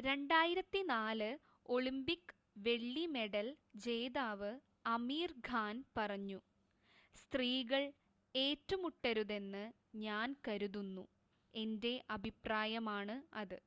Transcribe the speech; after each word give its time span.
"2004 0.00 1.28
Olympic 1.66 2.34
വെള്ളി 2.56 3.02
medal 3.06 3.48
ജേതാവ് 3.76 4.50
അമീർ 4.86 5.32
ഖാൻ 5.48 5.82
പറഞ്ഞു 5.96 6.38
"സ്ത്രീകൾ 7.16 7.82
ഏറ്റുമുട്ടരുതെന്ന് 8.34 9.64
ഞാൻ 10.04 10.36
കരുതുന്നു. 10.48 11.04
എന്റെ 11.54 11.92
അഭിപ്രായമാണ് 12.10 13.16
അത്."" 13.34 13.58